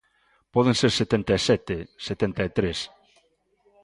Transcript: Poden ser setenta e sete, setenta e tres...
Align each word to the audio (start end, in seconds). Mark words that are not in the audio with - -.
Poden 0.53 0.75
ser 0.81 0.91
setenta 0.99 1.31
e 1.39 1.41
sete, 1.47 1.75
setenta 2.07 2.41
e 2.47 2.49
tres... 2.57 2.79